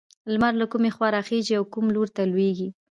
[0.31, 2.69] لمر له کومې خوا راخيژي او کوم لور ته لوېږي؟